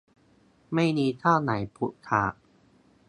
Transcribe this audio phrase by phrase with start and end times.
[0.73, 2.33] ไม่มีเจ้าไหนผูกขาด